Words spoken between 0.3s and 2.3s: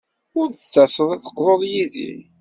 Ur d-tettaseḍ ad teqḍuḍ yid-i?